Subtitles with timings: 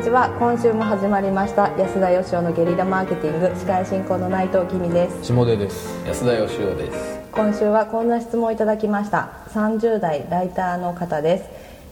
[0.00, 0.30] にちは。
[0.38, 5.24] 今週も始まりました安田義雄のゲリラマーケティング司会進行の内藤君です。
[5.24, 6.02] 下出です。
[6.06, 7.20] 安田義雄です。
[7.30, 9.44] 今週はこんな質問をいただきました。
[9.50, 11.44] 30代ライターの方で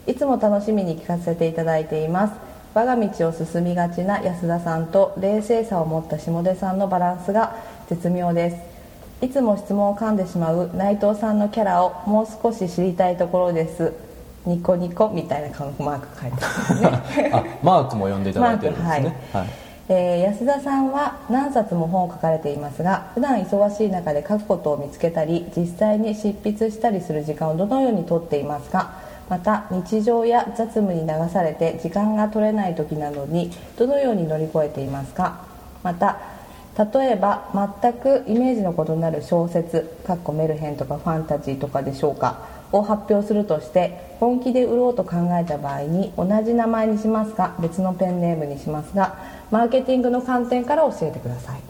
[0.06, 0.10] す。
[0.10, 2.32] いつも楽しみに聞かせていただいています。
[2.72, 7.56] 我が道を進みがちな安田さんと冷静さを持った下出さんのバランスが
[7.90, 8.56] 絶妙です。
[9.26, 13.92] いつも質問を噛んでしまう内藤さんのキャラをもう少し知りたいところです
[14.48, 16.80] ニコニコみたいな顔マーク書いてます
[17.20, 17.30] ね。
[17.32, 18.90] あマークも読んでいただいてるんですね。
[18.90, 19.02] マー
[19.32, 19.46] クはい。
[19.90, 28.90] えー安田さんは何冊も本を書かれていますが普段忙しい中で書くことを見つけたり実際に執筆したりする時間をどのようにとっていますか？
[29.30, 35.40] また日常や雑務に流されて時間が取れない時などにどのように乗り越えていますか？
[35.82, 36.16] また
[36.92, 37.42] 例えば
[37.82, 42.38] 全くイメージの異なる小説かっこメルヘンとかファンタジーとかでしょうか？
[42.72, 49.16] を発表するとして本気で売ろうと考えた場合に同じ名前にしますか別のペンネームにしますが
[49.50, 51.60] マーケティングの観点から教えてください。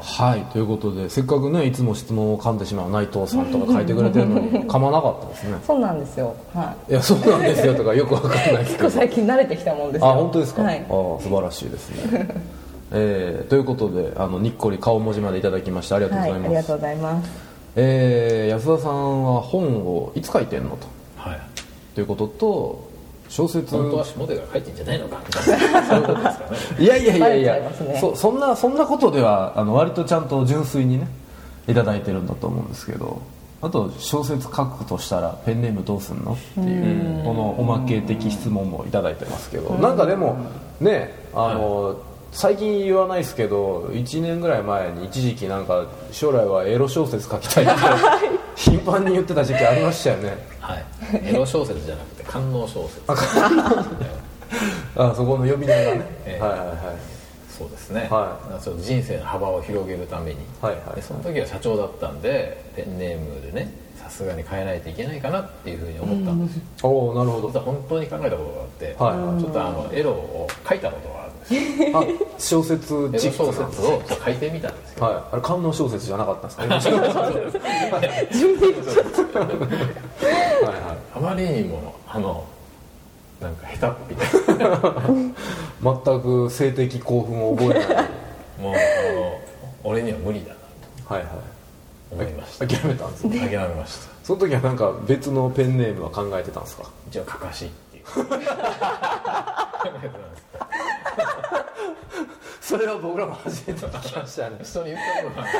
[0.00, 5.58] はいということでせっかくねいつも質問を噛んでしまう内藤さんとか書いてくれてるのに 噛まなかったですね。
[5.64, 6.34] そうなんですよ。
[6.52, 6.94] はい。
[6.94, 10.08] やそうなんですよとかよくわかんない結構最近慣れてきたもんですよ。
[10.08, 10.80] あ本当ですか、はい。
[10.80, 12.26] あ素晴らしいですね。
[12.94, 20.86] えー、ということであのにっこり顔文字までいただきましてありがとうごはい、ざいます、ありがとうございますえー安田さんは本をいつ書いてんのと？
[21.16, 21.40] はい。
[21.94, 22.90] ということと
[23.28, 23.74] 小説。
[23.76, 25.50] 本当は下手が書いてんじゃないのかそ
[25.96, 26.58] ういうことですかね。
[26.84, 31.08] いやいやいやいやねそそんなそんなことではあの割とちゃんと純粋にね
[31.68, 33.22] いただいてるんだと思うんですけど
[33.62, 36.32] あと小説書くとしたらペンネームどうすんの？
[36.32, 39.70] っていうこのおまけ的質問もいただいてますけど。
[39.76, 40.36] なんかでも
[40.80, 41.96] ねあの、
[42.32, 47.74] 最近言わないですけど1年ぐらい前に一時期なんか将来はエロ小説書きたいって
[48.56, 50.36] 頻繁に言ってた時期ありましたよね。
[50.58, 50.84] はい。
[51.24, 53.02] エロ小説じゃなくて官能小説。
[54.96, 56.42] あそこの呼び名がね、ええ。
[56.42, 56.76] はいはいはい。
[57.48, 66.62] そうですね、はちょっと人生の幅を広げるために、はいはいでその時は社長だったんでペンネームでねさすがに変えないといけないかなっていうふうに思ったんですよ。
[66.82, 67.48] おおなるほど。
[67.48, 69.40] 実は本当に考えたことがあって、はい。
[69.42, 71.21] ちょっとあのエロを書いたことが
[71.94, 72.04] あ
[72.38, 75.04] 小説エロチッ小説を書いてみたんですよ。
[75.04, 76.92] はい、あれ観音小説じゃなかったんですか？
[76.92, 78.00] 今 は
[79.60, 82.44] いはあまりにもあの
[83.40, 84.54] なんか下手っぴ。
[84.56, 84.68] で い
[85.82, 88.08] 全く性的興奮を覚えない
[88.60, 88.76] もうあ
[89.14, 89.40] の
[89.84, 90.50] 俺には無理だ
[91.10, 91.28] なはいは
[92.08, 92.32] と思い。
[92.34, 94.12] ましたい諦めたんですね諦めました。
[94.22, 96.84] その時はなんか別のペンネームは考えてたんですか？
[97.10, 98.04] 一応かかしっていう
[102.72, 104.56] それは僕らも初めて聞きましたね。
[104.62, 105.52] 人に言ったことない。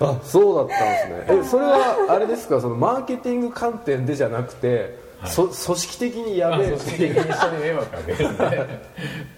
[0.00, 1.40] あそうだったんですね。
[1.42, 2.60] えそれはあれですか？
[2.60, 6.70] そのマーケティング観点でじゃなくて、そ組織的にやべえ。
[6.70, 8.44] まあ組織っていう的に人に迷惑かけるんで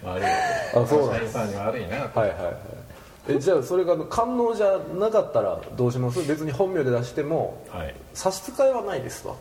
[0.05, 0.25] 悪い
[0.75, 1.37] あそうなんです。
[1.39, 2.21] に悪いなと。
[2.21, 2.55] はいはいはい。
[3.31, 6.23] えじゃあそれが観音じゃなかったらどうします？
[6.29, 7.95] 別に本名で出してもはい。
[8.13, 9.35] 差し支えはないですわ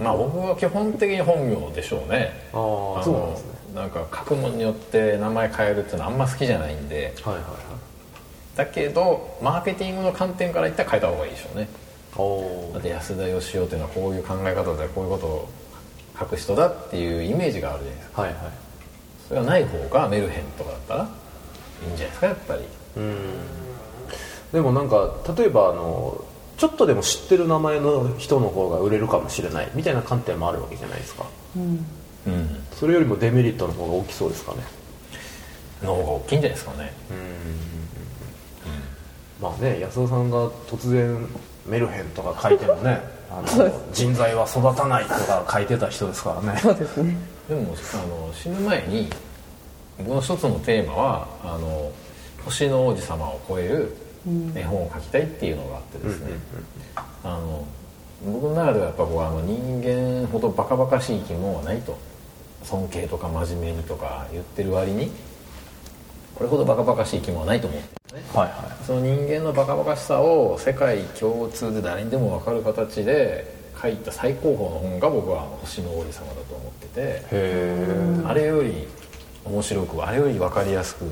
[0.00, 2.48] まあ僕は基本的に本名でしょうね。
[2.52, 3.50] あーのそうなんですね。
[3.74, 7.14] なんか書くもんによって名前変えるっていうのはあんま好きじゃないんで。
[7.24, 7.42] はいはい。
[7.42, 7.74] はい
[8.56, 11.68] だけどマーケティングの観点から言ったら変えた方がいいでしょうね。
[12.16, 15.48] おだって安田義雄っていうのはこういう考え方でこういうことを
[16.16, 18.22] 書く人だっていうイメージがあるじゃないですか。
[18.22, 18.42] はいはい。
[19.26, 21.08] それがない方がメルヘンとかだったら
[21.84, 22.62] いいんじゃないですかやっぱり。
[24.52, 26.24] でもなんか例えばあの
[26.56, 31.26] ちょっとでも知ってる名前の人の方が売れるかもしれないみたいな観点もあるわけじゃないですか。
[31.56, 31.84] うん。
[32.72, 34.58] それよりもデメリットの方が大きそうですかね。
[35.82, 36.92] の方が大きいんじゃないですかね。
[39.40, 41.26] まあね安田さんが突然
[41.66, 43.00] メルヘンとか書いてもね
[43.30, 46.58] あの人材は育たないとか書いてた人ですからね。
[46.60, 47.16] そうですね。
[47.48, 49.10] でもあの死ぬ前に
[49.98, 51.90] 僕の一つのテーマはあの
[52.44, 53.96] 星の王子様を超える
[54.54, 56.32] 絵本を描きたいっていうのがあってですね、
[57.22, 57.66] あの
[58.24, 61.96] 僕の中ではやっぱこうあの人間ほどバカバカしい生き物はないと。
[62.64, 65.10] 尊敬とか真面目にとか言ってる割に
[66.34, 68.22] これほどバカバカしい生き物はないと思うんですね。
[68.32, 78.24] はいはその人間のバカバカしさを世界共通で誰にでも分かる形で書いた最高峰の本が僕は星の王子様だと思ってて。
[78.26, 78.88] あれより
[79.44, 81.04] 面白くあれより分かりやすく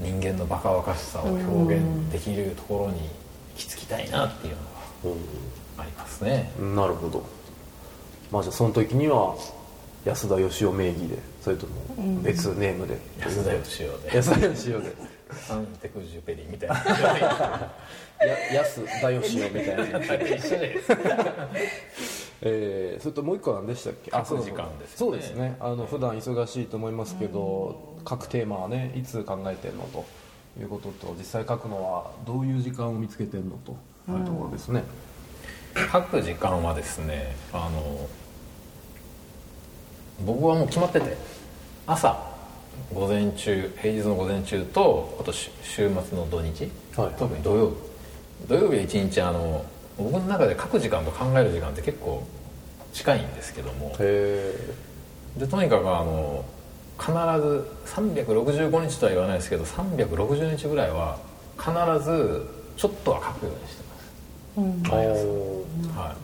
[0.00, 3.08] 人間のバカバカしさを表現できるところに行
[3.56, 4.56] き着きたいなっていう
[5.04, 6.52] のがありますね。
[6.58, 7.26] なるほど。
[8.30, 9.36] まあじゃあその時には
[10.04, 14.16] 安田義雄名義でそれとも別ネームで、安田義雄で。
[14.16, 15.18] 安田義雄で。
[15.46, 16.76] サンテクジュペリみたいな。
[18.26, 19.98] や安田義雄みたいな。
[20.36, 20.76] 一緒で
[22.42, 24.10] えーそれともう一個何でしたっけ？
[24.10, 25.10] 書くそう時間ですよね。
[25.10, 25.56] そうですね。
[25.60, 30.04] あの普段忙しいと思いますけど各テーマはねいつ考えてんのと
[30.60, 33.72] いうことと実際書くのはどういう時間を見つけてんのと
[34.12, 34.82] いうところですね、
[35.92, 38.08] 書く時間はですねあの
[40.24, 41.16] 僕はもう決まってて
[41.86, 42.18] 朝
[42.92, 47.14] 午前中平日の午前中とあとし週末の土日、はい。
[47.18, 47.74] 特に土曜日。
[48.48, 49.64] 土曜日は一日あの
[49.98, 52.26] 僕の中で書く時間と考える時間って結構
[52.92, 54.54] 近いんですけどもへ
[55.36, 56.44] でとにかくあの
[56.98, 61.18] 必ず365日とは言わないですけど360日ぐらいは
[61.58, 61.70] 必
[62.04, 62.46] ず
[62.76, 63.82] ちょっとは書くようにして
[64.56, 66.16] ます、毎朝は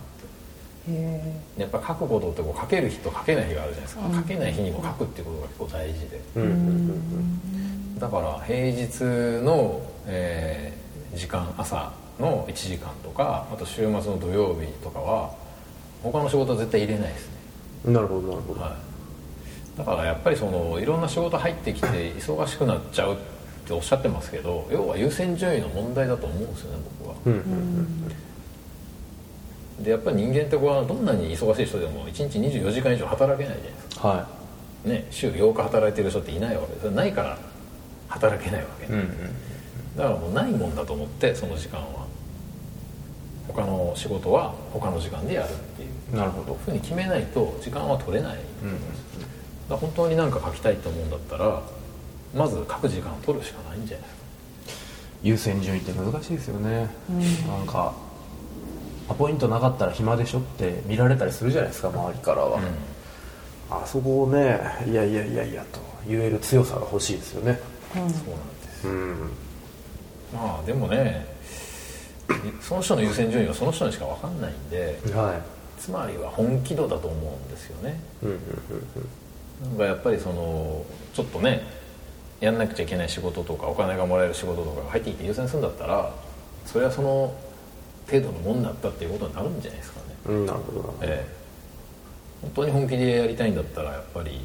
[0.86, 0.90] い。
[0.92, 7.98] へやっぱ書くことってこう書ける日と書けない日があるじゃないですか、書けない日にも書くっていうことが結構大事で、えうん。
[7.98, 9.04] だから平日
[9.44, 10.84] の、えー
[11.14, 15.34] 時間朝の1時間とかあと週末の土曜日とかは
[16.02, 17.28] 他の仕事は絶対入れないです
[17.86, 18.76] ね、なるほどなるほど、は
[19.74, 23.16] い、だからやっぱりそのいろんな仕事入ってきて忙しくなっちゃうっ
[23.66, 28.12] ておっしゃってますけど要は優先順位の問題だと思うんですよね僕は、うんうん
[29.82, 34.08] でやっぱり人間ってこうどんなに忙しい人でも1日24時間以上働けないじゃないですか。
[34.08, 34.28] は
[34.84, 37.38] ね、週8日働いてる人っていないわけですないから
[38.08, 39.08] 働けないわけ、いうんうん。
[39.96, 42.03] だからもうないもんだと思ってその時間は
[43.48, 46.16] 他の仕事は他の時間でやるっていう。
[46.16, 46.54] なるほど。
[46.64, 48.44] ふうに決めないと時間は取れない、だか
[49.70, 51.62] ら本当に何か書きたいと思うんだったら
[52.34, 54.06] まず書く時間を取るしかないんじゃない？
[54.06, 54.24] ですか
[55.22, 56.88] 優先順位って難しいですよね、
[57.48, 57.94] なんか
[59.08, 62.60] アポイントなかったら暇でしょって見られたりするじゃないですか周りからは、
[63.70, 67.58] あそこをねいやいやいやいやと言える強さが欲しいですよね。
[67.92, 68.14] そうなんで
[68.70, 68.88] す。
[68.88, 69.30] うん。
[70.32, 71.33] まあでもね
[72.66, 75.38] その人の優先順位はその人にしか分かんないんでは
[75.78, 78.00] つまりは本気度だと思うんですよね。
[78.22, 78.38] いうんうん
[79.62, 81.62] なんかやっぱりそのちょっとね
[82.40, 86.10] やんなくちゃいけない仕事とかお金がもらえる仕事とかが入ってきて優先するんだったら
[86.66, 87.34] それはその
[88.10, 91.04] 程度のもんだったっていうことになるんじゃないですかね、うんうんなるほどなるほど。
[91.04, 91.26] ええ、
[92.42, 94.40] 本当に本気でやりたいんだったらやっぱり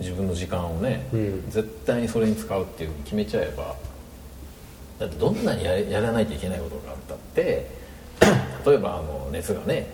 [0.00, 1.44] 自分の時間をね、うん。
[1.50, 3.76] 絶対にそれに使うっていうふうに決めちゃえば
[5.02, 7.68] だってどんなにややらないといけないことがあったって
[8.64, 9.88] 例えばあの熱がね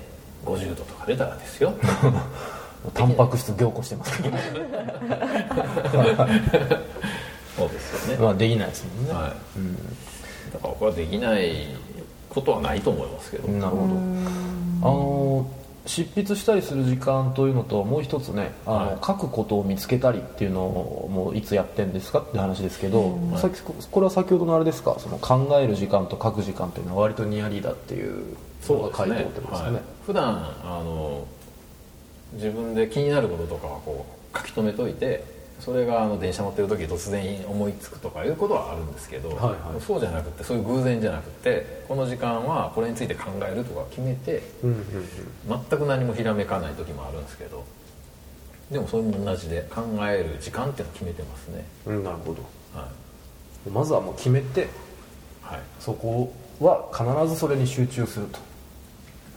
[0.44, 1.72] 50度とか出たらですよ。
[2.94, 4.36] タンパク質凝固してますけど。
[7.56, 8.22] そうですよね。
[8.22, 11.66] まあできないですもんね、はい、だから僕はできない
[12.28, 13.94] ことはないと思いますけど、なるほど。
[14.80, 15.50] あの
[15.88, 18.98] 執筆したりする時間というのともう一つねあの、はい。
[19.04, 23.40] 書くことを見つけたりっていうのをもういつやってんですかって話ですけど、はい。
[23.40, 24.96] さっきこれは先ほどのあれですか？
[24.98, 28.36] その考える時間と書く時間っていうのは割とニアリーだっていう
[28.68, 29.74] のが書いてあるってことですかね。
[29.76, 29.82] はい。
[30.04, 30.24] 普段
[30.62, 31.26] あの
[32.34, 34.04] 自分で気になることとかはこ
[34.34, 35.24] う書き留めといて
[35.60, 39.80] それがあの電車乗ってる時突然思いつくとかいうことはあるんですけど、はいはい。
[39.80, 45.66] そうじゃなくてそういう偶然じゃなくてこの時間はこれについて考えるとか決めてうんうんうん。
[45.68, 47.64] 全く何もひらめかない時もあるんですけど
[48.70, 51.64] でもそれも同じで考える時間っていうのを決めてますね。
[51.86, 52.42] うんなるほど。
[52.74, 52.88] は
[53.66, 54.68] い、まずはもう決めて
[55.48, 56.30] はい、そこ
[56.60, 58.38] は必ずそれに集中すると。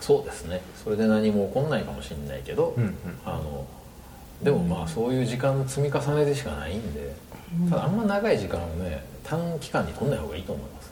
[0.02, 0.62] そうですね。
[0.84, 2.96] それで何も起こんないかもしれないけど、うんうん。
[3.24, 3.66] あの
[4.44, 7.16] でもまあそういう時間の積み重ねでしかないんで、
[7.70, 10.92] ただあんま長い時間をね短期間に取んない方がいいと思います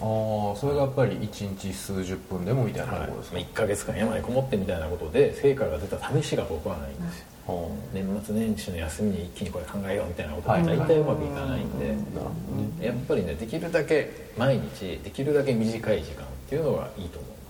[0.00, 7.26] ああそれがやっぱり1日数十分でもみたいなところですか、1ヶ月間山にこもってみたいなことで成果が出た試しが僕はないんですよ。
[7.46, 10.64] は年末年始の休みに一気にこれ考えようみたいなことがはい。
[10.64, 12.14] 大体うまくいかないんで、あなるほ
[12.54, 12.86] どね。
[12.86, 17.40] やっぱりねできるだけ毎日できるだけ短い時間っていうのがいいと思います。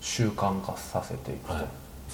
[0.00, 1.64] 習慣化させていくと、はい、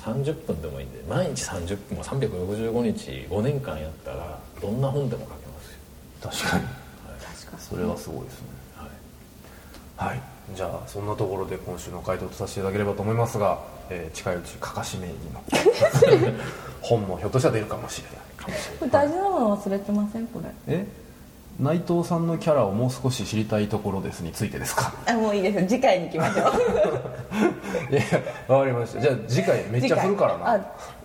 [0.04, 5.34] 30分でもいいんで毎日30分も365日5年間やったらどんな本でも書け
[6.22, 6.64] ますよ、確かに。
[7.44, 8.46] 確かそれはすごいですね。
[9.96, 10.20] はい、はい。
[10.54, 13.58] じゃあそんなところで今週の回答とさせていただければと思いますが、
[13.90, 15.42] えー近いうちかかし名義の
[16.82, 18.16] 本もひょっとしたら出るかもしれない。
[18.36, 18.78] かもしれない。
[18.78, 20.26] これ大事なもの忘れてません？
[20.28, 20.50] これ。
[20.68, 20.86] え？
[21.58, 24.92] 内藤さんのキャラをもう少し知りたいところですについてですか？
[25.06, 25.66] あもういいです。
[25.66, 26.52] 次回に行きましょう
[27.90, 28.00] いや
[28.48, 29.00] わかりました。
[29.00, 30.52] じゃあ次回めっちゃ振るからな。
[30.54, 30.60] あ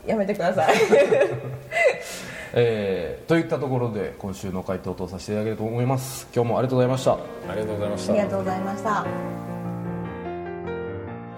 [0.06, 0.76] やめてください。
[2.54, 6.28] えーといったところで今週の回答とさせていただければと思います。
[6.36, 7.14] 今日もありがとうございました。
[7.14, 7.18] あ
[7.54, 8.14] りがとうございました。
[8.14, 9.06] ありがとうございました。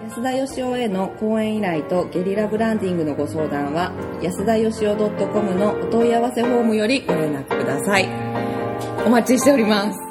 [0.04, 3.90] 安田義雄への講演依頼とゲリラブランディングのご相談は
[4.22, 8.08] 安田義雄 .com のお問い合わせフォームよりご連絡ください。
[9.06, 10.03] お待ちしております